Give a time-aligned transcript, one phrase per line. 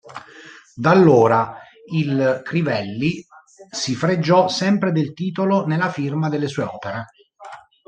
[0.73, 1.57] Da allora
[1.91, 3.23] il Crivelli
[3.69, 7.05] si fregiò sempre del titolo nella firma delle sue opere.